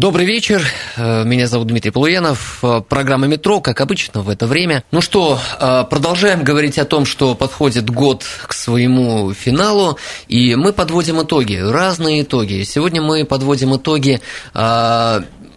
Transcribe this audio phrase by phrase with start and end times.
[0.00, 0.62] Добрый вечер,
[0.96, 4.82] э, меня зовут Дмитрий Полуянов, э, программа «Метро», как обычно, в это время.
[4.92, 10.72] Ну что, э, продолжаем говорить о том, что подходит год к своему финалу, и мы
[10.72, 12.62] подводим итоги, разные итоги.
[12.62, 14.22] Сегодня мы подводим итоги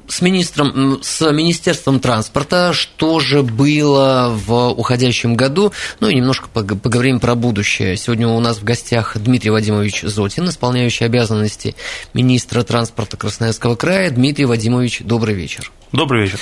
[0.08, 7.20] с министром, с Министерством транспорта, что же было в уходящем году, ну и немножко поговорим
[7.20, 7.98] про будущее.
[7.98, 11.76] Сегодня у нас в гостях Дмитрий Вадимович Зотин, исполняющий обязанности
[12.14, 14.12] министра транспорта Красноярского края.
[14.12, 15.72] Дмитрий Вадимович, добрый вечер.
[15.92, 16.40] Добрый вечер.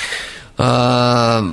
[0.58, 1.44] А,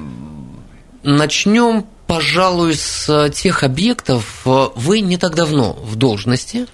[1.03, 4.41] начнем, пожалуй, с тех объектов.
[4.45, 6.67] Вы не так давно в должности,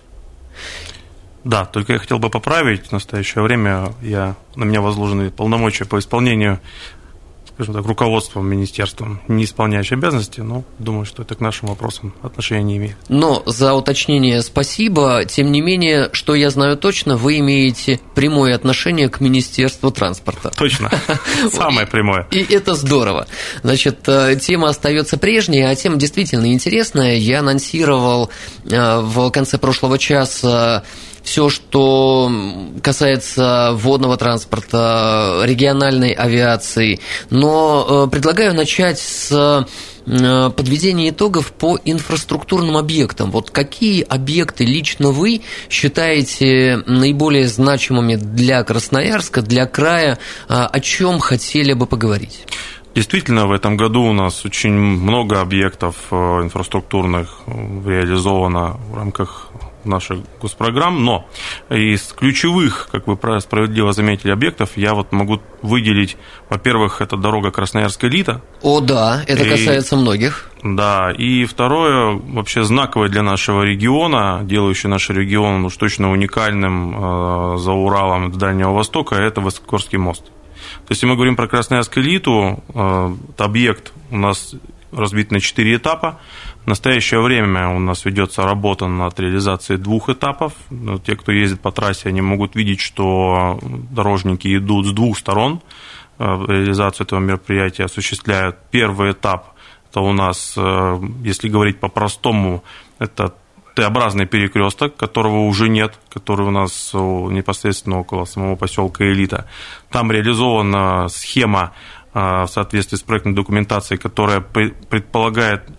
[1.46, 2.88] да, только я хотел бы поправить.
[2.88, 6.60] В настоящее время я, на меня возложены полномочия по исполнению
[7.56, 12.64] скажем так, руководством министерством, не исполняющий обязанности, но думаю, что это к нашим вопросам отношения
[12.64, 12.98] не имеет.
[13.08, 15.24] Но за уточнение спасибо.
[15.24, 20.52] Тем не менее, что я знаю точно, вы имеете прямое отношение к Министерству транспорта.
[20.58, 20.92] Точно.
[21.52, 22.28] Самое прямое.
[22.30, 23.26] И это здорово.
[23.64, 27.16] Значит, э, тема остается прежней, а тема действительно интересная.
[27.16, 28.32] Я анонсировал
[28.66, 30.84] э, в конце прошлого часа
[31.26, 32.32] все, что
[32.82, 37.00] касается водного транспорта, региональной авиации.
[37.32, 39.66] Но э, предлагаю начать с
[40.06, 43.32] э, подведения итогов по инфраструктурным объектам.
[43.32, 51.20] Вот какие объекты лично вы считаете наиболее значимыми для Красноярска, для края, э, о чем
[51.20, 52.46] хотели бы поговорить?
[52.94, 59.52] Действительно, в этом году у нас очень много объектов инфраструктурных реализовано в рамках
[59.86, 61.28] наших госпрограмм, но
[61.70, 66.18] из ключевых, как вы справедливо заметили, объектов я вот могу выделить,
[66.50, 68.42] во-первых, это дорога Красноярская Лита.
[68.62, 70.50] О, да, это и, касается многих.
[70.64, 77.58] Да, и второе, вообще знаковое для нашего региона, делающее наш регион уж точно уникальным э,
[77.58, 80.26] за Уралом Дальнего Востока, это Высокогорский мост.
[80.26, 84.56] То есть, если мы говорим про Красноярскую элиту, э, объект у нас
[84.92, 86.20] разбит на четыре этапа.
[86.66, 90.54] В настоящее время у нас ведется работа над реализацией двух этапов.
[91.06, 93.60] Те, кто ездит по трассе, они могут видеть, что
[93.92, 95.62] дорожники идут с двух сторон.
[96.18, 98.58] Э, реализацию этого мероприятия осуществляют.
[98.72, 99.54] Первый этап–
[99.92, 102.64] это у нас, э, если говорить по-простому,
[102.98, 103.36] это
[103.76, 109.48] Т-образный перекресток, которого уже нет, который у нас непосредственно около самого поселка Элита.
[109.92, 111.74] Там реализована схема
[112.14, 115.70] э, в соответствии с проектной документацией, которая предполагает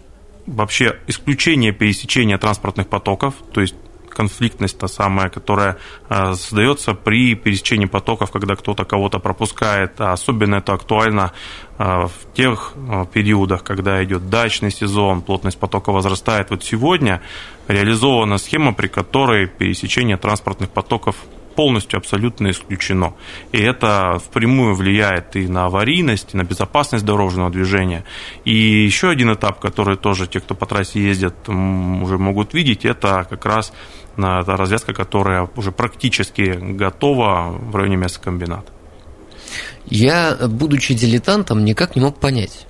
[0.47, 3.75] вообще исключение пересечения транспортных потоков, то есть
[4.17, 5.77] конфликтность та самая, которая
[6.09, 10.01] э, создается при пересечении потоков, когда кто-то кого-то пропускает.
[10.01, 11.33] А особенно это актуально
[11.79, 16.51] э, в тех э, периодах, когда идет дачный сезон, плотность потока возрастает.
[16.51, 17.21] Вот сегодня
[17.69, 21.17] реализована схема, при которой пересечение транспортных потоков
[21.57, 23.15] полностью абсолютно исключено.
[23.53, 28.05] И это впрямую влияет и на аварийность, и на безопасность дорожного движения.
[28.45, 33.27] И еще один этап, который тоже те, кто по трассе ездят, уже могут видеть, это
[33.29, 33.73] как раз
[34.17, 38.73] та развязка, которая уже практически готова в районе мясокомбината.
[39.87, 42.67] Я, будучи дилетантом, никак не мог понять,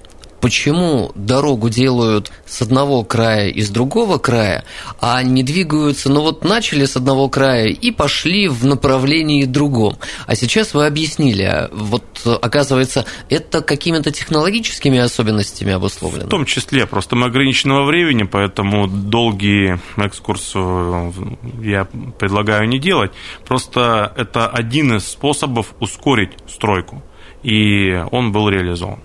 [0.46, 4.62] почему дорогу делают с одного края и с другого края,
[5.00, 9.96] а не двигаются, ну вот начали с одного края и пошли в направлении другом.
[10.28, 16.26] А сейчас вы объяснили, а вот оказывается, это какими-то технологическими особенностями обусловлено?
[16.26, 21.12] В том числе, просто мы ограниченного времени, поэтому долгий экскурс э,
[21.60, 21.88] я
[22.20, 23.10] предлагаю не делать.
[23.44, 27.02] Просто это один из способов ускорить стройку,
[27.46, 28.98] и он был реализован.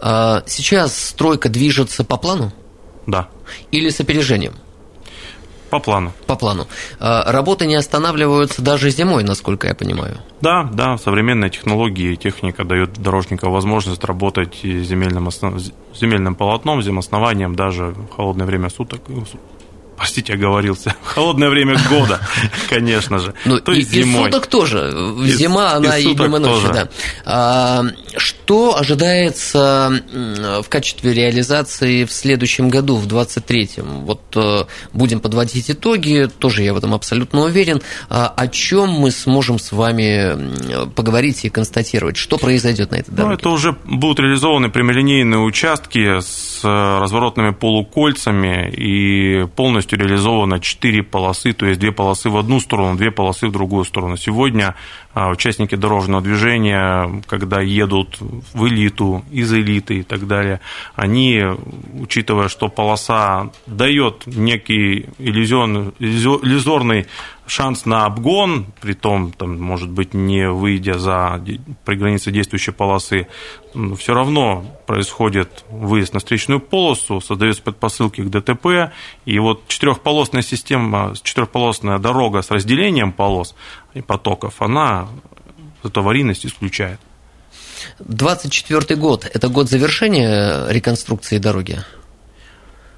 [0.00, 2.52] А, сейчас стройка движется по плану?
[3.06, 3.28] Да.
[3.72, 4.54] Или с опережением?
[5.70, 6.12] По плану.
[6.26, 6.68] По плану.
[7.00, 10.18] А, работы не останавливаются даже зимой, насколько я понимаю.
[10.40, 15.60] Да, да, современные технологии и техника дают дорожникам возможность работать земельным, основ...
[15.92, 19.00] земельным полотном, земоснованием даже в холодное время суток
[20.00, 22.20] простите, оговорился, в холодное время года,
[22.70, 23.34] конечно же.
[23.44, 24.22] Ну, То есть и, зимой.
[24.22, 24.90] И суток тоже.
[25.26, 26.88] Зима, она и, и днем, и ночью, да.
[27.26, 27.84] А,
[28.16, 30.02] что ожидается
[30.64, 34.06] в качестве реализации в следующем году, в 23-м?
[34.06, 34.64] Вот э,
[34.94, 37.82] будем подводить итоги, тоже я в этом абсолютно уверен.
[38.08, 42.16] А, о чем мы сможем с вами поговорить и констатировать?
[42.16, 43.34] Что произойдет на этой дороге?
[43.34, 51.02] Ну, это уже будут реализованы прямолинейные участки с э, разворотными полукольцами и полностью реализовано 4
[51.02, 54.16] полосы, то есть 2 полосы в одну сторону, 2 полосы в другую сторону.
[54.16, 54.74] Сегодня
[55.14, 60.60] участники дорожного движения, когда едут в элиту, из элиты и так далее,
[60.94, 61.42] они,
[61.98, 67.06] учитывая, что полоса дает некий иллюзорный, иллюзорный
[67.50, 71.42] шанс на обгон, при том, там, может быть, не выйдя за
[71.84, 73.26] при границе действующей полосы,
[73.98, 78.92] все равно происходит выезд на встречную полосу, создаются предпосылки к ДТП,
[79.24, 83.54] и вот четырехполосная система, четырехполосная дорога с разделением полос
[83.94, 85.08] и потоков, она
[85.82, 87.00] эту аварийность исключает.
[88.00, 91.80] 24 год– это год завершения реконструкции дороги?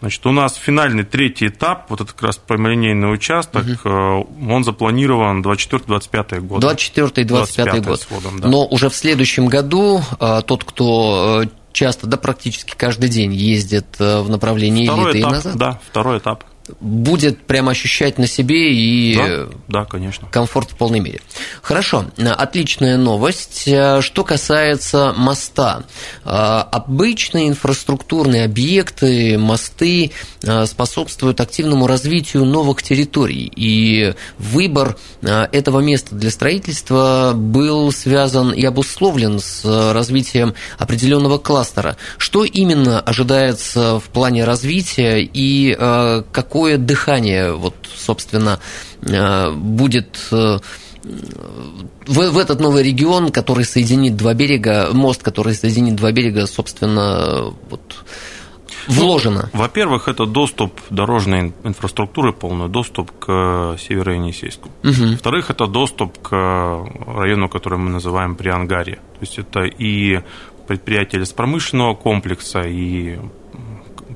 [0.00, 4.28] Значит, у нас финальный третий этап, вот этот как раз прямолинейный участок, угу.
[4.50, 6.64] он запланирован 24-25 год.
[6.64, 8.00] 24-25 год.
[8.00, 8.48] Сводом, да.
[8.48, 13.96] Но уже в следующем году а, тот, кто э, часто, да, практически каждый день ездит
[14.00, 15.56] в направлении второй элиты этап, и назад.
[15.56, 16.44] Да, второй этап
[16.80, 20.28] будет прямо ощущать на себе и да, да, конечно.
[20.30, 21.20] комфорт в полной мере.
[21.60, 23.62] Хорошо, отличная новость.
[23.62, 25.84] Что касается моста.
[26.24, 30.12] Обычные инфраструктурные объекты, мосты
[30.66, 33.52] способствуют активному развитию новых территорий.
[33.54, 41.96] И выбор этого места для строительства был связан и обусловлен с развитием определенного кластера.
[42.18, 48.60] Что именно ожидается в плане развития и как какое дыхание, вот, собственно,
[49.00, 50.58] э, будет э,
[51.02, 57.54] в, в этот новый регион, который соединит два берега, мост, который соединит два берега, собственно,
[57.70, 58.04] вот,
[58.86, 59.48] вложено?
[59.50, 64.68] Ну, во-первых, это доступ дорожной инфраструктуры, полный доступ к Северо-Енисейску.
[64.84, 65.12] Угу.
[65.12, 66.32] Во-вторых, это доступ к
[67.06, 68.96] району, который мы называем Приангария.
[68.96, 70.20] То есть это и
[70.68, 73.18] предприятия леспромышленного комплекса, и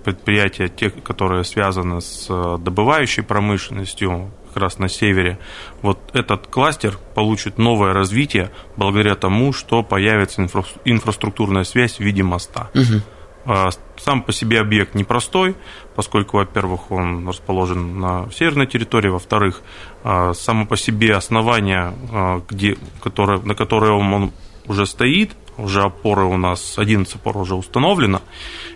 [0.07, 5.39] предприятия, те, которые связаны с э, добывающей промышленностью, как раз на севере,
[5.83, 12.23] вот этот кластер получит новое развитие благодаря тому, что появится инфра инфраструктурная связь в виде
[12.23, 12.71] моста.
[12.73, 13.73] Угу.
[13.99, 15.57] Сам по себе объект непростой,
[15.97, 19.63] поскольку, во-первых, он расположен на северной территории, во-вторых,
[20.05, 24.33] а, само по себе основание, а, где, которое, на которое он
[24.67, 28.23] уже стоит, уже опоры у нас, 11 опор уже установлено,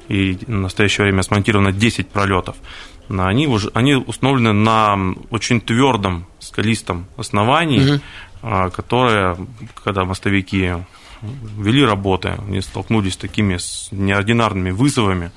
[0.09, 2.57] и в настоящее время смонтировано 10 пролетов.
[3.09, 4.97] Они, уже, они установлены на
[5.31, 8.71] очень твердом скалистом основании, угу.
[8.71, 9.37] которое,
[9.83, 10.75] когда мостовики
[11.59, 15.33] вели работы, они столкнулись с такими с неординарными вызовами,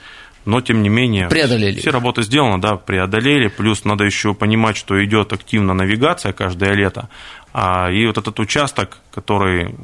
[0.45, 1.79] но тем не менее преодолели.
[1.79, 3.47] Все работы сделаны, да, преодолели.
[3.47, 7.09] Плюс надо еще понимать, что идет активно навигация каждое лето.
[7.53, 9.75] А, и вот этот участок, который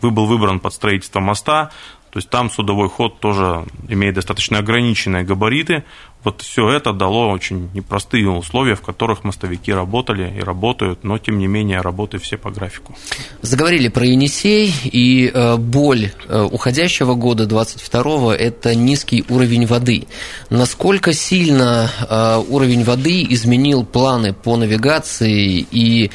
[0.00, 1.70] был выбран под строительство моста,
[2.10, 5.84] то есть там судовой ход тоже имеет достаточно ограниченные габариты.
[6.24, 11.38] Вот все это дало очень непростые условия, в которых мостовики работали и работают, но тем
[11.38, 12.96] не менее работы все по графику.
[13.42, 20.08] Заговорили про Енисей, и э, боль э, уходящего года, 22-го, это низкий уровень воды.
[20.50, 26.10] Насколько сильно э, уровень воды изменил планы по навигации и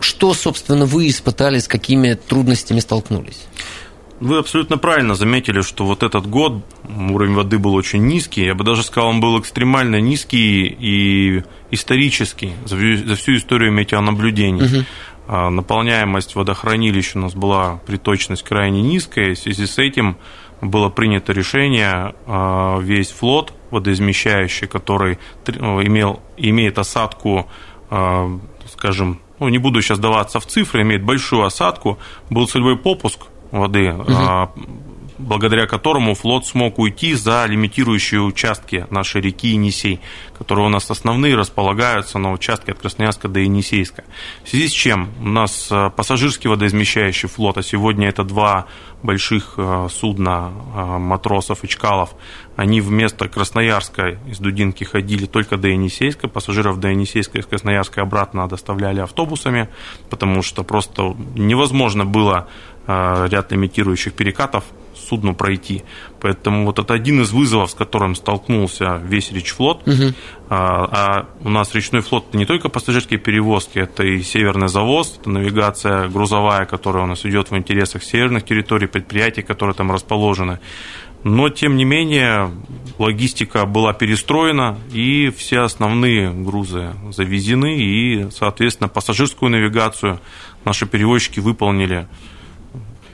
[0.00, 3.46] что, собственно, вы испытали, с какими трудностями столкнулись?
[4.20, 8.44] Вы абсолютно правильно заметили, что вот этот год уровень воды был очень низкий.
[8.44, 14.64] Я бы даже сказал, он был экстремально низкий и исторический за всю историю метеонаблюдений.
[14.64, 14.84] Угу.
[15.50, 19.34] Наполняемость водохранилищ у нас была приточность крайне низкая.
[19.34, 20.16] В связи с этим
[20.60, 27.48] было принято решение а, весь флот водоизмещающий, который имел, имеет осадку,
[27.90, 28.26] а,
[28.72, 31.98] скажем, ну, не буду сейчас даваться в цифры, имеет большую осадку,
[32.30, 34.12] был целевой попуск воды, угу.
[35.18, 40.00] Благодаря которому флот смог уйти за лимитирующие участки нашей реки Енисей,
[40.36, 44.04] которые у нас основные располагаются на участке от Красноярска до Енисейска.
[44.44, 48.66] В связи с чем у нас а, пассажирский водоизмещающий флот, а сегодня это два
[49.02, 50.50] больших а, судна
[50.98, 52.14] матросов и чкалов,
[52.56, 58.48] они вместо Красноярска из Дудинки ходили только до Енисейска, пассажиров до Енисейска из Красноярска обратно
[58.48, 59.68] доставляли автобусами,
[60.10, 62.48] потому что просто невозможно было
[62.90, 64.64] Э, ряд имитирующих перекатов
[65.08, 65.82] судну пройти.
[66.20, 69.86] Поэтому вот это один из вызовов, с которым столкнулся весь речфлот.
[69.86, 70.14] Угу.
[70.50, 75.18] А, а у нас речной флот это не только пассажирские перевозки, это и северный завоз,
[75.20, 80.60] это навигация грузовая, которая у нас идет в интересах северных территорий, предприятий, которые там расположены.
[81.24, 82.50] Но, тем не менее,
[82.98, 90.20] логистика была перестроена, и все основные грузы завезены, и, соответственно, пассажирскую навигацию
[90.64, 92.06] наши перевозчики выполнили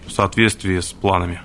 [0.06, 1.40] в соответствии с планами.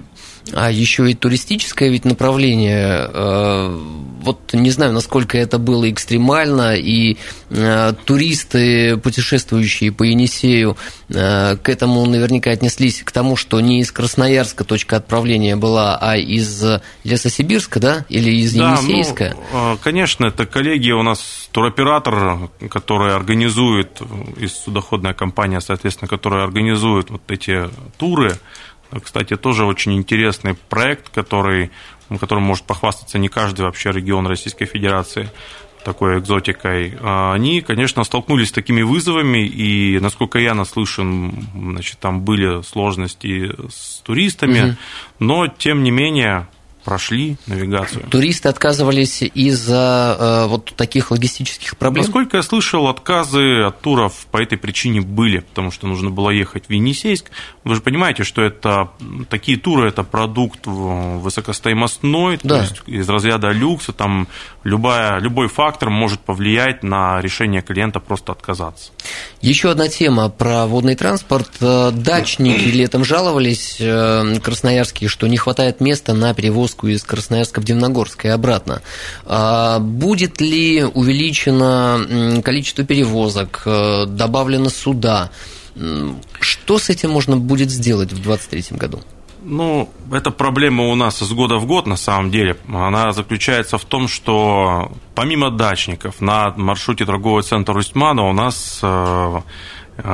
[0.53, 3.09] А еще и туристическое ведь направление.
[3.13, 3.79] Э,
[4.21, 7.17] вот не знаю, насколько это было экстремально, и
[7.49, 10.77] э, туристы, путешествующие по Енисею,
[11.09, 16.17] э, к этому наверняка отнеслись к тому, что не из Красноярска точка отправления была, а
[16.17, 16.63] из
[17.03, 19.35] Лесосибирска, да, или из да, Енисейска?
[19.53, 24.01] Ну, конечно, это коллеги у нас туроператор, который организует,
[24.37, 28.37] из судоходная компания, соответственно, которая организует вот эти туры,
[29.03, 31.71] кстати, тоже очень интересный проект, который,
[32.19, 35.29] которым может похвастаться не каждый вообще регион Российской Федерации
[35.83, 42.21] такой экзотикой, а они, конечно, столкнулись с такими вызовами, и, насколько я наслышан, значит, там
[42.21, 44.77] были сложности с туристами, угу.
[45.19, 46.47] но, тем не менее,
[46.83, 48.05] прошли навигацию.
[48.09, 52.03] Туристы отказывались из-за э, вот таких логистических проблем?
[52.03, 56.67] Насколько я слышал, отказы от туров по этой причине были, потому что нужно было ехать
[56.67, 57.31] в Енисейск.
[57.63, 58.91] Вы же понимаете, что это
[59.29, 62.55] такие туры– это продукт высокостоимостной, да.
[62.55, 64.27] то есть из разряда люкса, там
[64.63, 68.91] любая, любой фактор может повлиять на решение клиента просто отказаться.
[69.41, 71.49] Еще одна тема про водный транспорт.
[71.61, 76.33] Э, дачники летом жаловались, э, красноярские, что не хватает места на
[76.69, 78.81] перевозку из Красноярска в Дивногорск и обратно.
[79.25, 85.29] А будет ли увеличено количество перевозок, э, добавлено суда?
[86.39, 88.99] Что с этим можно будет сделать в 2023 году?
[89.41, 92.57] Ну, эта проблема у нас из года в год, на самом деле.
[92.67, 99.41] Она заключается в том, что помимо дачников на маршруте торгового центра Рустьмана у нас Э,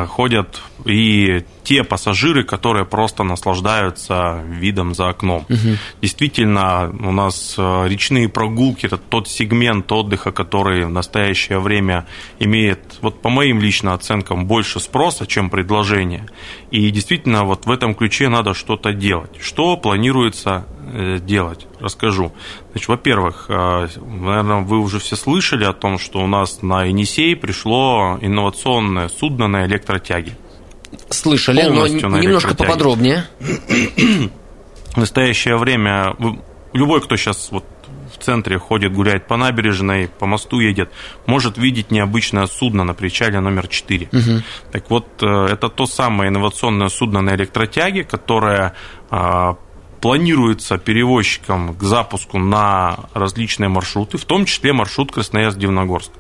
[0.08, 5.46] ходят и те пассажиры, которые просто наслаждаются видом за окном.
[5.50, 5.78] Угу.
[6.02, 12.06] Действительно, у нас э, речные прогулки это тот сегмент отдыха, который в настоящее время
[12.40, 16.28] имеет, вот по моим личным оценкам, больше спроса, чем предложения.
[16.70, 19.32] И действительно, вот в этом ключе надо что-то делать.
[19.42, 20.75] Что планируется Э,
[21.20, 21.68] делать?
[21.80, 22.32] Расскажу.
[22.72, 27.36] Значит, во-первых, э, наверное, вы уже все слышали о том, что у нас на Енисей
[27.36, 30.38] пришло инновационное судно на электротяге.
[31.10, 33.26] Слышали, но немножко поподробнее.
[33.40, 36.16] В настоящее время
[36.74, 37.66] любой, кто сейчас вот
[38.14, 40.90] в центре ходит, гуляет по набережной, по мосту едет,
[41.26, 44.10] может видеть необычное судно на причале номер 4.
[44.12, 44.44] Угу.
[44.72, 48.74] Так вот, э, это то самое инновационное судно на электротяге, которое
[50.06, 56.12] планируется перевозчикам к запуску на различные маршруты, в том числе маршрут Красноярск-Дивногорск.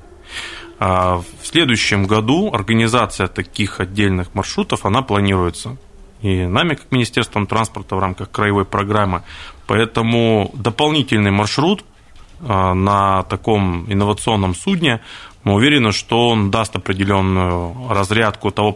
[0.79, 5.77] А, в следующем году организация таких отдельных маршрутов, она планируется
[6.23, 9.21] и нами, как Министерством транспорта в рамках краевой программы.
[9.67, 11.85] Поэтому дополнительный маршрут
[12.41, 15.01] на таком инновационном судне
[15.45, 18.75] мы уверены, что он даст определенную разрядку того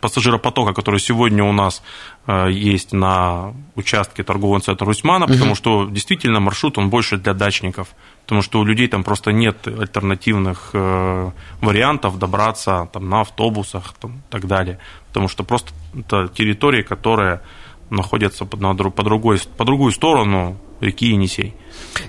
[0.00, 1.82] пассажиропотока, который сегодня у нас
[2.26, 5.34] э, есть на участке торгового центра Русьмана, угу.
[5.34, 7.88] потому что действительно маршрут он больше для дачников,
[8.22, 14.08] потому что у людей там просто нет альтернативных э, вариантов добраться там, на автобусах и
[14.30, 14.78] так далее,
[15.08, 17.42] потому что просто это территории, которые
[17.90, 21.54] находятся по, на, по, другой, по другую сторону реки Енисей.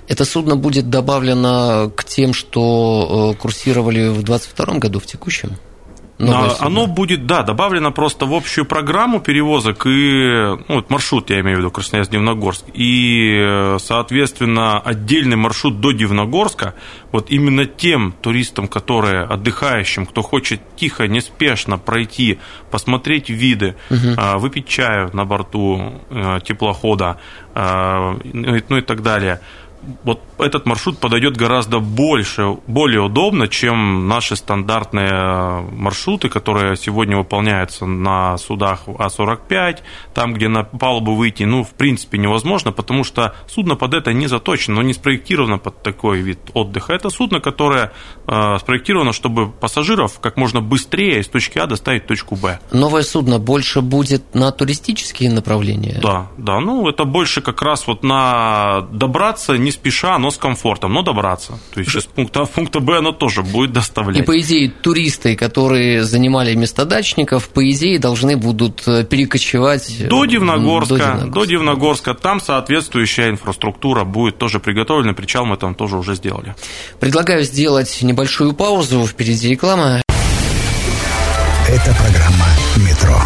[0.08, 5.56] Это судно будет добавлено к тем, что э, курсировали в 2022 году, в текущем?
[6.20, 11.40] Новое Оно будет, да, добавлено просто в общую программу перевозок и ну, вот маршрут, я
[11.40, 16.74] имею в виду, Красноярск-Дивногорск, и, соответственно, отдельный маршрут до Дивногорска,
[17.10, 22.38] вот именно тем туристам, которые отдыхающим, кто хочет тихо, неспешно пройти,
[22.70, 24.38] посмотреть виды, угу.
[24.40, 27.18] выпить чаю на борту э, теплохода,
[27.54, 29.40] а, ну, ну и так далее–
[30.04, 37.86] вот этот маршрут подойдет гораздо больше, более удобно, чем наши стандартные маршруты, которые сегодня выполняются
[37.86, 39.78] на судах А-45,
[40.14, 44.26] там, где на палубу выйти, ну, в принципе, невозможно, потому что судно под это не
[44.26, 46.92] заточено, но не спроектировано под такой вид отдыха.
[46.92, 47.92] Это судно, которое
[48.26, 52.60] э, спроектировано, чтобы пассажиров как можно быстрее из точки А доставить в точку Б.
[52.70, 55.98] Новое судно больше будет на туристические направления?
[56.02, 60.38] Да, да, ну, это больше как раз вот на добраться не не спеша, но с
[60.38, 61.58] комфортом, но добраться.
[61.74, 64.22] То есть из пункта А в пункт Б оно тоже будет доставлять.
[64.22, 70.24] И по идее туристы, которые занимали места дачников, по идее должны будут э, перекочевать до
[70.24, 71.32] Дивногорска, до Дивногорска.
[71.32, 72.14] До Дивногорска.
[72.14, 76.54] Там соответствующая инфраструктура будет тоже приготовлена, причал мы там тоже уже сделали.
[76.98, 80.02] Предлагаю сделать небольшую паузу, впереди реклама.
[81.68, 82.46] Это программа
[82.76, 83.16] «Метро».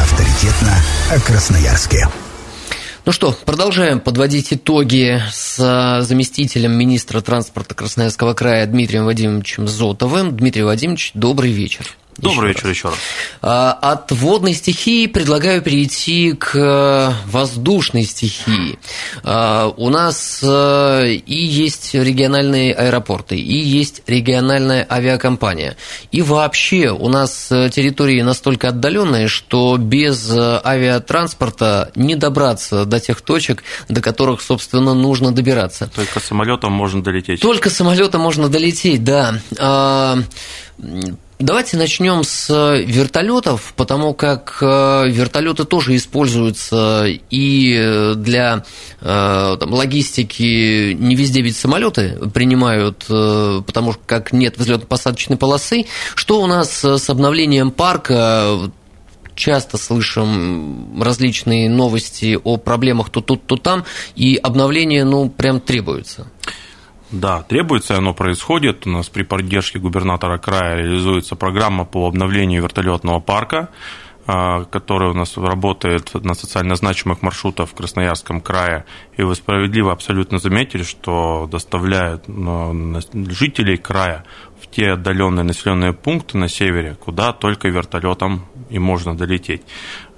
[0.00, 0.74] Авторитетно
[1.10, 2.08] о Красноярске.
[3.08, 10.36] Ну что, продолжаем подводить итоги с заместителем министра транспорта Красноярского края Дмитрием Вадимовичем Зотовым.
[10.36, 11.86] Дмитрий Вадимович, добрый вечер.
[12.18, 12.98] Добрый вечер еще раз.
[13.42, 18.78] А, от водной стихии предлагаю перейти к э, воздушной стихии.
[19.22, 25.76] А, у нас э, и есть региональные аэропорты, и есть региональная авиакомпания.
[26.10, 33.20] И вообще у нас э, территории настолько отдаленные, что без авиатранспорта не добраться до тех
[33.20, 35.88] точек, до которых, собственно, нужно добираться.
[35.94, 37.40] Только самолетом можно долететь.
[37.40, 40.18] Только самолетом можно долететь, да а,
[41.38, 42.48] Давайте начнем с
[42.84, 48.64] вертолетов, потому как э, вертолеты тоже используются и для
[49.00, 50.94] э, там, логистики.
[50.94, 55.86] Не везде ведь самолеты принимают, э, потому как нет взлетно-посадочной полосы.
[56.16, 58.58] Что у нас с обновлением парка?
[59.36, 63.84] часто слышим различные новости о проблемах то тут, то там,
[64.16, 66.26] и обновление, ну, прям требуется.
[67.10, 68.86] Да, требуется, оно происходит.
[68.86, 73.70] У нас при поддержке губернатора края реализуется программа по обновлению вертолетного парка,
[74.26, 78.84] а, который у нас работает на социально значимых маршрутах в Красноярском крае.
[79.16, 84.24] И вы справедливо абсолютно заметили, что доставляют ну, жителей края
[84.60, 89.62] в те отдаленные населенные пункты на севере, куда только вертолетом и можно долететь.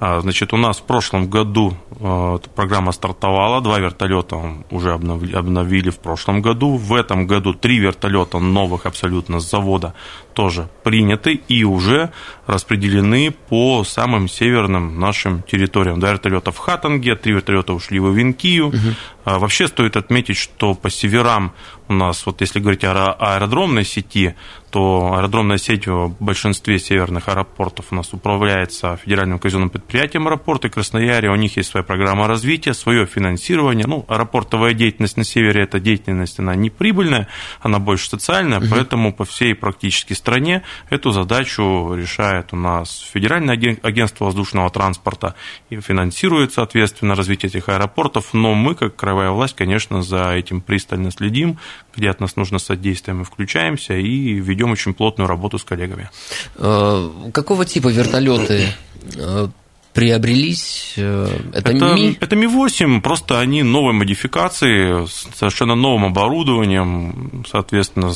[0.02, 5.99] А, значит, у нас в прошлом году э, программа стартовала, два вертолета уже обновили в
[5.99, 6.76] прошлом году.
[6.76, 9.92] В этом году три вертолета новых абсолютно с завода
[10.33, 12.12] тоже приняты и уже
[12.47, 16.00] распределены по самым северным нашим территориям.
[16.00, 18.69] Два вертолета в Хатанге, три вертолета ушли в Ивенкию.
[18.69, 18.78] Угу.
[19.26, 21.52] Вообще стоит отметить, что по северам
[21.88, 24.35] у нас, вот если говорить о аэродромной сети,
[24.70, 31.30] то аэродромная сеть в большинстве северных аэропортов у нас управляется федеральным казенным предприятием аэропорта Красноярья.
[31.32, 33.86] У них есть своя программа развития, свое финансирование.
[33.86, 37.28] Ну, аэропортовая деятельность на севере– это деятельность, она не прибыльная,
[37.60, 38.68] она больше социальная, угу.
[38.70, 45.34] поэтому по всей практически стране эту задачу решает у нас Федеральное агентство воздушного транспорта
[45.68, 48.32] и финансирует, соответственно, развитие этих аэропортов.
[48.32, 51.58] Но мы, как краевая власть, конечно, за этим пристально следим,
[52.00, 56.08] где от нас нужно содействие, мы включаемся и ведем очень плотную работу с коллегами.
[56.56, 58.69] Э, какого типа вертолеты
[59.17, 59.49] э,
[59.93, 60.95] приобрелись?
[60.97, 62.17] Э, это, это, Ми?
[62.19, 68.13] это Ми-8, просто они новой модификации, с совершенно новым оборудованием, соответственно,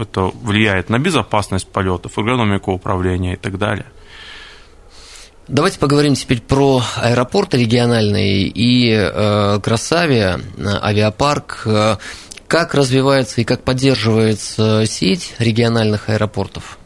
[0.00, 3.86] это влияет на безопасность полетов, эргономику управления и так далее.
[5.48, 10.40] Давайте поговорим теперь про аэропорты региональные и э, Красавия,
[10.82, 11.66] авиапарк.
[12.48, 16.78] Как развивается и как поддерживается сеть региональных аэропортов?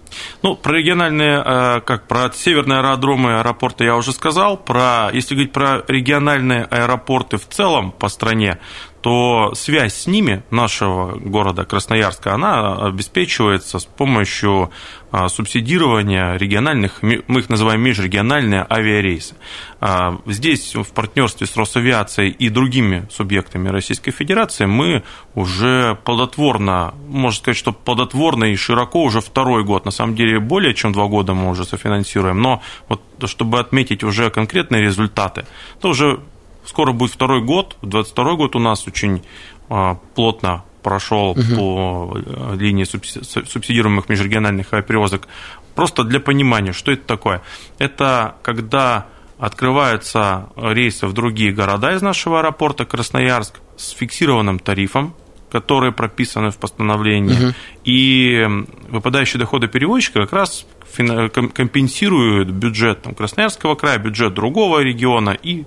[0.43, 4.57] Ну, про региональные, э, как про северные аэродромы аэропорты я уже сказал.
[4.57, 8.59] Про, если говорить про региональные аэропорты в целом по стране,
[9.01, 14.71] то связь с ними нашего города Красноярска, она обеспечивается с помощью
[15.11, 19.37] а, субсидирования региональных, мы их называем межрегиональные авиарейсы.
[19.81, 27.39] А, здесь в партнерстве с Росавиацией и другими субъектами Российской Федерации мы уже плодотворно, можно
[27.39, 31.35] сказать, что плодотворно и широко уже второй год, на самом деле более чем два года
[31.35, 35.47] мы уже софинансируем, но вот чтобы отметить уже конкретные результаты,
[35.81, 36.21] то уже
[36.69, 39.23] скоро будет второй год, 22 год у нас очень
[39.69, 41.43] а, плотно прошел угу.
[41.57, 45.29] по э, линии субсидируемых межрегиональных авиаперевозок.
[45.75, 47.43] Просто для понимания, что это такое.
[47.79, 49.07] Это когда
[49.39, 55.15] открываются рейсы в другие города из нашего аэропорта Красноярск с фиксированным тарифом,
[55.51, 57.55] которые прописаны в постановлении, угу.
[57.85, 58.47] и
[58.89, 65.65] выпадающие доходы перевозчика как раз компенсируют бюджет там, Красноярского края, бюджет другого региона и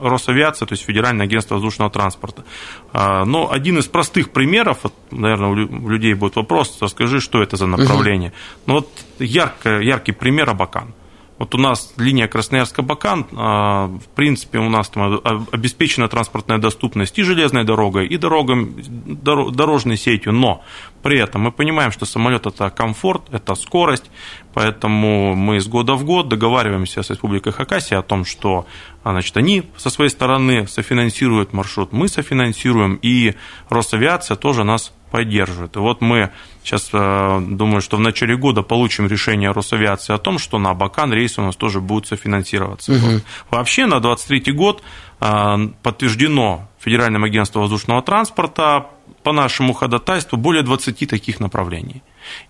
[0.00, 2.44] Росавиация, то есть Федеральное агентство воздушного транспорта.
[2.92, 4.78] А, но один из простых примеров,
[5.10, 8.30] наверное, у людей будет вопрос, расскажи, что это за направление.
[8.30, 8.36] Угу.
[8.66, 10.94] Ну вот ярко, яркий пример Абакан.
[11.36, 15.20] Вот у нас линия Красноярск-Абакан, а, в принципе, у нас там
[15.50, 20.62] обеспечена транспортная доступность и железной дорогой, и дорогам, дорожной сетью, но
[21.02, 24.10] при этом мы понимаем, что самолет это комфорт, это скорость,
[24.52, 28.66] поэтому мы из года в год договариваемся с Республикой Хакасия о том, что
[29.02, 33.34] значит, они со своей стороны софинансируют маршрут, мы софинансируем, и
[33.68, 35.76] Росавиация тоже нас поддерживает.
[35.76, 36.30] И вот мы
[36.64, 41.12] сейчас, э, думаю, что в начале года получим решение Росавиации о том, что на Абакан
[41.12, 42.92] рейсы у нас тоже будут софинансироваться.
[42.92, 43.20] Угу.
[43.50, 44.82] Вообще на 2023 год
[45.20, 48.86] э, подтверждено Федеральным агентством воздушного транспорта
[49.22, 52.02] по нашему ходатайству более 20 таких направлений.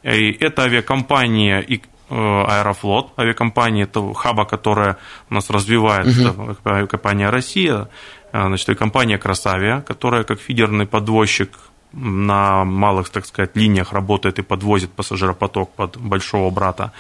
[0.03, 4.96] И это авиакомпания и э, Аэрофлот, авиакомпания, это хаба, которая
[5.29, 6.57] у нас развивает, угу.
[6.64, 7.88] авиакомпания «Россия»,
[8.33, 11.50] значит, авиакомпания «Красавия», которая как фидерный подвозчик
[11.95, 16.93] на малых, так сказать, линиях работает и подвозит пассажиропоток под большого брата.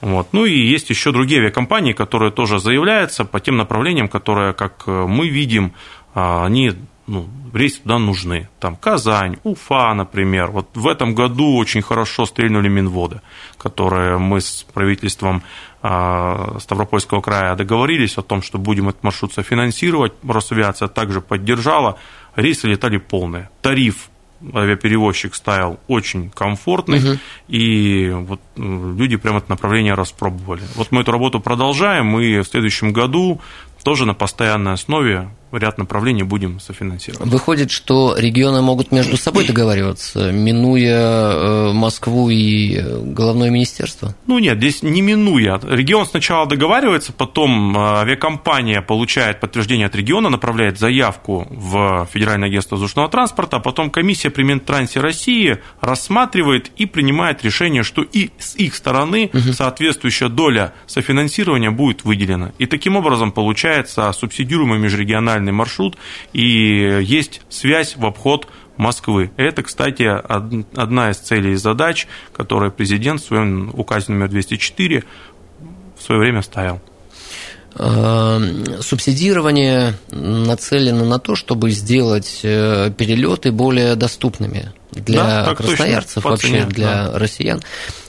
[0.00, 0.28] Вот.
[0.32, 5.28] Ну и есть еще другие авиакомпании, которые тоже заявляются по тем направлениям, которые, как мы
[5.28, 5.72] видим,
[6.14, 6.72] а, они
[7.06, 8.48] ну, рейсы туда нужны.
[8.58, 10.50] Там Казань, Уфа, например.
[10.50, 13.20] Вот в этом году очень хорошо стрельнули Минводы,
[13.58, 15.42] которые мы с правительством
[15.82, 20.12] а, Ставропольского края договорились о том, что будем этот маршрут софинансировать.
[20.26, 21.98] Росавиация также поддержала.
[22.34, 23.50] Рейсы летали полные.
[23.62, 24.10] Тариф
[24.54, 27.18] авиаперевозчик ставил очень комфортный, угу.
[27.48, 28.60] и вот э,
[28.96, 30.62] люди прямо это направление распробовали.
[30.74, 33.40] Вот мы эту работу продолжаем, и в следующем году
[33.82, 37.26] тоже на постоянной основе ряд направлений будем софинансировать.
[37.28, 44.14] Выходит, что регионы могут между собой договариваться, минуя э, Москву и головное министерство?
[44.26, 45.60] Ну нет, здесь не минуя.
[45.62, 52.76] Регион сначала договаривается, потом э, авиакомпания получает подтверждение от региона, направляет заявку в Федеральное агентство
[52.76, 58.56] воздушного транспорта, а потом комиссия при Минтрансе России рассматривает и принимает решение, что и с
[58.56, 59.52] их стороны угу.
[59.52, 62.52] соответствующая доля софинансирования будет выделена.
[62.58, 65.96] И таким образом получается субсидируемый межрегиональный региональный маршрут,
[66.32, 69.30] и есть связь в обход Москвы.
[69.36, 75.04] Это, кстати, одна из целей и задач, которые президент в своем указе номер 204
[75.96, 76.80] в свое время ставил.
[77.78, 78.38] Э,
[78.80, 87.08] субсидирование нацелено на то, чтобы сделать э, перелеты более доступными для да, красноярцев, вообще для
[87.08, 87.18] да.
[87.18, 87.62] россиян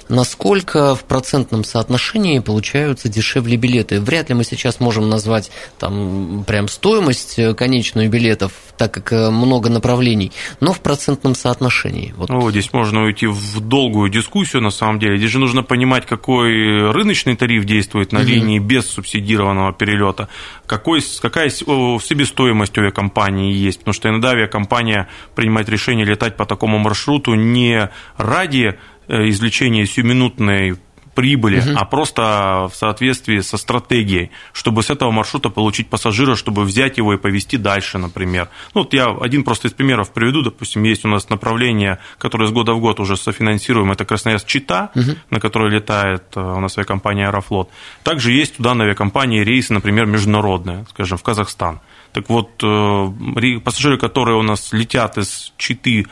[0.10, 4.00] насколько в процентном соотношении получаются дешевле билеты.
[4.00, 9.30] Вряд ли мы сейчас можем назвать там прям стоимость э, конечную билетов, так как э,
[9.30, 12.14] много направлений, но в процентном соотношении.
[12.18, 12.30] Вот.
[12.30, 15.18] Ну, здесь можно уйти в долгую дискуссию, на самом деле.
[15.18, 18.28] Здесь же нужно понимать, какой рыночный тариф действует на угу.
[18.28, 20.30] линии без субсидированного перелета,
[20.66, 27.34] какой, какая себестоимость авиакомпании есть, потому что иногда авиакомпания принимает решение летать по такому маршруту
[27.36, 28.78] не ради
[29.10, 30.76] Э, извлечения сиюминутной
[31.16, 31.70] прибыли, угу.
[31.76, 37.14] а просто в соответствии со стратегией, чтобы с этого маршрута получить пассажира, чтобы взять его
[37.14, 38.50] и повезти дальше, например.
[38.76, 40.44] Ну, вот я один просто из примеров приведу.
[40.44, 45.16] Допустим, есть у нас направление, которое с года в год уже софинансируем, это Красноярск-Чита, угу.
[45.32, 47.72] на которой летает э, у нас авиакомпания «Аэрофлот».
[48.04, 51.80] Также есть у данной авиакомпании рейсы, например, международные, скажем, в Казахстан.
[52.12, 56.06] Так вот, э, пассажиры, которые у нас летят из Читы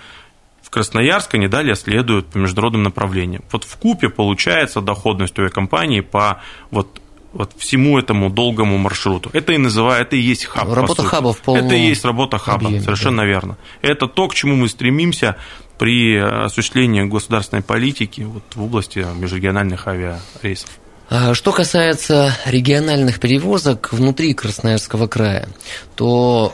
[0.70, 3.44] Красноярск, они далее следуют по международным направлениям.
[3.52, 7.02] Вот в купе получается доходность у авиакомпании по вот
[7.36, 9.30] вот всему этому долгому маршруту.
[9.34, 10.72] Это и называют, это и есть хаб.
[10.72, 13.26] Работа хаба в полном Это и есть работа хаба, объеме, совершенно да.
[13.26, 13.58] верно.
[13.82, 15.36] Это то, к чему мы стремимся
[15.78, 20.70] при осуществлении государственной политики вот, в области межрегиональных авиарейсов.
[21.08, 25.48] А что касается региональных перевозок внутри Красноярского края,
[25.96, 26.52] то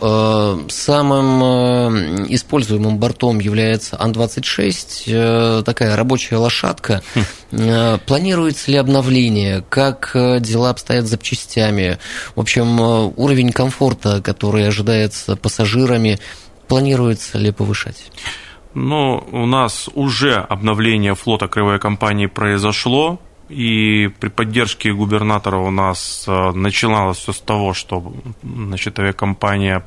[0.66, 7.02] э, самым э, используемым бортом является Ан-26, э, такая рабочая лошадка.
[7.16, 7.22] Хм.
[7.52, 9.64] Э, планируется ли обновление?
[9.70, 11.98] Как э, дела обстоят с запчастями?
[12.36, 16.20] В общем, э, уровень комфорта, который ожидается пассажирами,
[16.68, 18.12] планируется ли повышать?
[18.74, 23.20] Ну, у нас уже обновление флота краевой компании произошло
[23.52, 29.84] и при поддержке губернатора у нас э, начиналось все с того, что значит, авиакомпания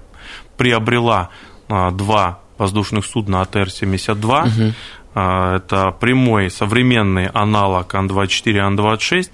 [0.57, 1.31] приобрела
[1.69, 4.49] э, два воздушных судна АТР-72.
[4.49, 4.75] Угу.
[5.15, 9.31] Это прямой современный аналог Ан-24 Ан-26.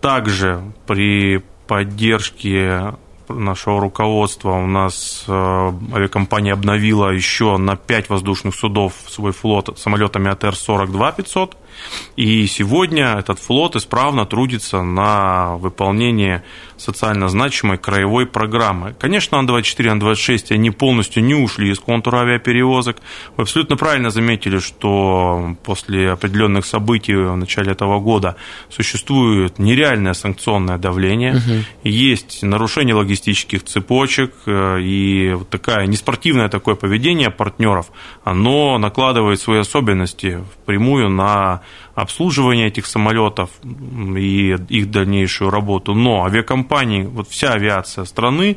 [0.00, 2.94] Также при поддержке
[3.28, 11.16] нашего руководства у нас авиакомпания обновила еще на 5 воздушных судов свой флот самолетами АТР-42
[11.16, 11.56] 500
[12.16, 16.42] И сегодня этот флот исправно трудится на выполнение
[16.76, 18.94] социально значимой краевой программы.
[18.98, 22.98] Конечно, Ан-24, Ан-26, они полностью не ушли из контура авиаперевозок.
[23.36, 28.36] Вы абсолютно правильно заметили, что после определенных событий в начале этого года
[28.68, 31.64] существует нереальное санкционное давление, угу.
[31.84, 37.90] есть нарушение логистических цепочек, э, и такая неспортивное такое поведение партнеров,
[38.24, 41.57] оно накладывает свои особенности впрямую на
[41.94, 45.94] обслуживание этих самолетов и их дальнейшую работу.
[45.94, 48.56] Но авиакомпании, вот вся авиация страны,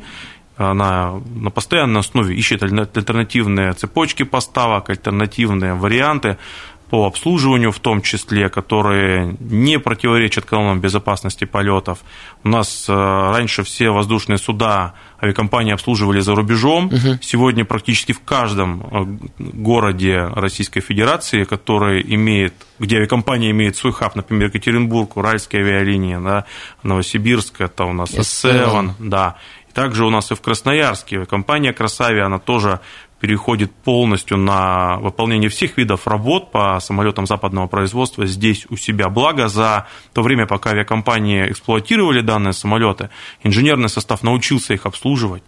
[0.56, 6.36] она на постоянной основе ищет альтернативные цепочки поставок, альтернативные варианты
[6.92, 12.00] по обслуживанию в том числе, которые не противоречат канонам безопасности полетов.
[12.44, 16.88] У нас э, раньше все воздушные суда авиакомпании обслуживали за рубежом.
[16.88, 17.20] Угу.
[17.22, 24.14] Сегодня практически в каждом э, городе Российской Федерации, который имеет, где авиакомпания имеет свой хаб,
[24.14, 26.44] например, Екатеринбург, Уральская авиалиния, да,
[26.82, 29.36] Новосибирск, это у нас Севан, да.
[29.72, 32.80] Также у нас и в Красноярске компания Красавия, она тоже
[33.22, 39.08] переходит полностью на выполнение всех видов работ по самолетам западного производства здесь у себя.
[39.08, 43.10] Благо, за то время, пока авиакомпании эксплуатировали данные самолеты,
[43.44, 45.44] инженерный состав научился их обслуживать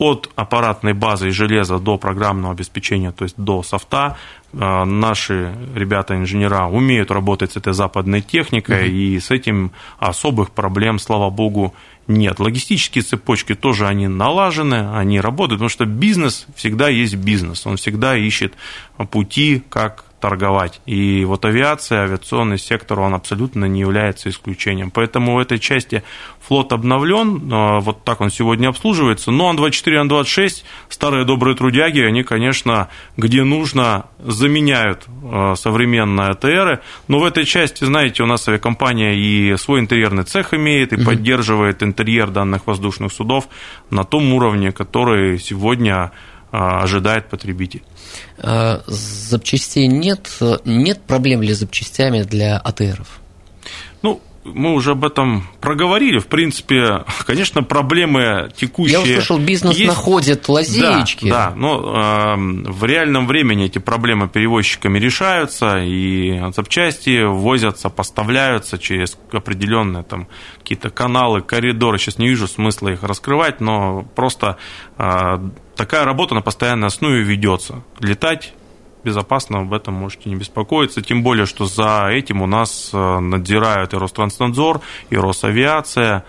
[0.00, 4.16] от аппаратной базы и железа до программного обеспечения, то есть до софта,
[4.52, 8.96] э, наши ребята-инженера умеют работать с этой западной техникой, угу.
[8.96, 11.74] и с этим особых проблем, слава богу,
[12.06, 12.40] нет.
[12.40, 18.16] Логистические цепочки тоже они налажены, они работают, потому что бизнес всегда есть бизнес, он всегда
[18.16, 18.54] ищет
[19.10, 20.80] пути, как торговать.
[20.86, 24.90] И вот авиация, авиационный сектор, он абсолютно не является исключением.
[24.90, 26.02] Поэтому в этой части
[26.40, 29.30] флот обновлен, а, вот так он сегодня обслуживается.
[29.30, 36.80] Но Ан-24, Ан-26, старые добрые трудяги, они, конечно, где нужно, заменяют а, современные АТРы.
[37.08, 41.06] Но в этой части, знаете, у нас авиакомпания и свой интерьерный цех имеет, и угу.
[41.06, 43.48] поддерживает интерьер данных воздушных судов
[43.90, 46.12] на том уровне, который сегодня
[46.50, 47.82] ожидает потребитель.
[48.38, 50.28] А, запчастей нет.
[50.64, 53.20] Нет проблем ли с запчастями для АТРов?
[54.42, 56.18] Мы уже об этом проговорили.
[56.18, 58.92] В принципе, конечно, проблемы текущие.
[58.92, 59.88] Я услышал, бизнес есть.
[59.88, 61.28] находит лазеечки.
[61.28, 68.78] Да, да но э, в реальном времени эти проблемы перевозчиками решаются, и запчасти возятся, поставляются
[68.78, 70.26] через определенные там
[70.58, 71.98] какие-то каналы, коридоры.
[71.98, 74.56] Сейчас не вижу смысла их раскрывать, но просто
[74.96, 75.38] э,
[75.76, 77.82] такая работа на постоянной основе ведется.
[77.98, 78.54] Летать
[79.04, 81.02] безопасно, об этом можете не беспокоиться.
[81.02, 86.24] Тем более, что за этим у нас э, надзирают и Ространснадзор, и Росавиация.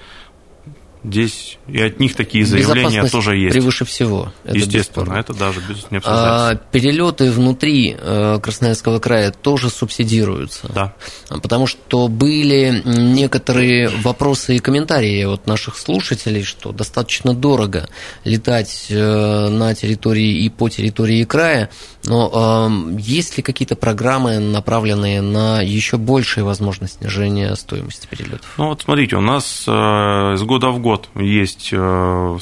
[1.04, 3.54] Здесь и от них такие заявления тоже есть.
[3.54, 4.32] превыше всего.
[4.44, 10.72] Это Естественно, это даже без, не А перелеты внутри э, Красноярского края тоже субсидируются.
[10.72, 10.94] Да.
[11.28, 17.90] Потому что были некоторые вопросы и комментарии от наших слушателей, что достаточно дорого
[18.24, 21.72] летать э, на территории и по территории края.
[22.06, 28.54] Но э, есть ли какие-то программы, направленные на еще большие возможности снижения стоимости перелетов?
[28.60, 32.38] Ну вот смотрите, у нас из года в год есть есть э,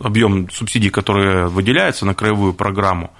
[0.00, 3.10] объем субсидий, которые выделяются на краевую программу.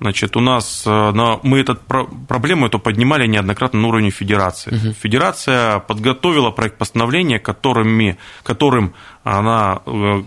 [0.00, 4.74] Значит, у нас э, мы эту проблему эту поднимали неоднократно на уровне федерации.
[4.74, 4.94] Угу.
[4.94, 10.22] Федерация подготовила проект постановления, которыми, которым она э,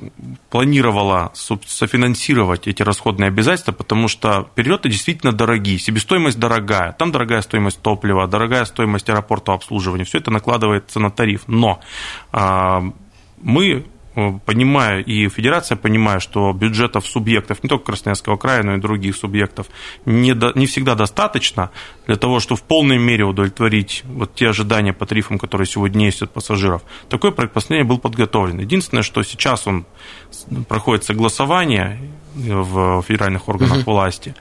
[0.49, 7.81] планировала софинансировать эти расходные обязательства, потому что перелеты действительно дорогие, себестоимость дорогая, там дорогая стоимость
[7.81, 11.43] топлива, дорогая стоимость аэропорта обслуживания, все это накладывается на тариф.
[11.47, 11.79] Но
[13.43, 18.77] мы Э, понимая, и федерация понимая, что бюджетов субъектов, не только Красноярского края, но и
[18.77, 19.67] других субъектов,
[20.05, 21.71] не, до, не всегда достаточно
[22.05, 26.21] для того, чтобы в полной мере удовлетворить вот те ожидания по тарифам, которые сегодня есть
[26.21, 26.83] от пассажиров.
[27.09, 28.59] Такой проект постановления был подготовлен.
[28.59, 29.85] Единственное, что сейчас он
[30.67, 31.99] проходит согласование
[32.35, 33.91] в федеральных органах угу.
[33.91, 34.35] власти,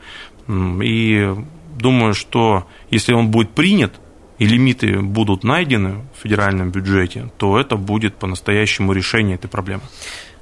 [0.49, 1.35] и
[1.79, 3.95] думаю, что если он будет принят,
[4.39, 9.83] и лимиты будут найдены в федеральном бюджете, то это будет по-настоящему решение этой проблемы.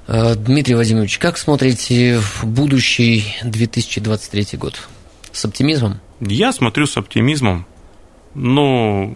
[0.07, 4.87] Э, Дмитрий Владимирович, как смотрите в будущий 2023 год?
[5.31, 5.99] С оптимизмом?
[6.19, 7.65] Я смотрю с оптимизмом.
[8.33, 9.13] Но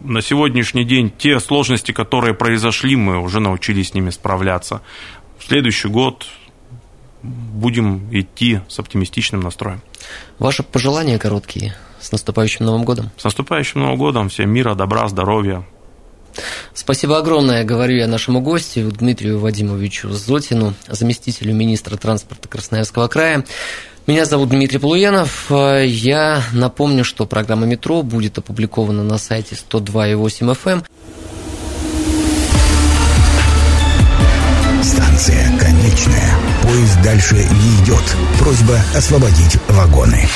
[0.00, 4.82] на сегодняшний день те сложности, которые произошли, мы уже научились с ними справляться.
[5.38, 6.26] В следующий год
[7.22, 9.80] будем идти с оптимистичным настроем.
[10.38, 13.10] Ваши пожелания короткие– с наступающим Новым годом.
[13.16, 14.28] С наступающим Новым годом.
[14.28, 15.64] Всем мира, добра, здоровья.
[16.74, 23.44] Спасибо огромное, говорю я нашему гостю Дмитрию Вадимовичу Зотину, заместителю министра транспорта Красноярского края.
[24.06, 25.50] Меня зовут Дмитрий Полуянов.
[25.50, 30.72] Я напомню, что программа «Метро» будет опубликована на сайте 102,8 FM.
[30.72, 30.84] Эм.
[34.84, 36.38] Станция конечная.
[36.62, 38.04] Поезд дальше не идет.
[38.38, 40.28] Просьба освободить вагоны.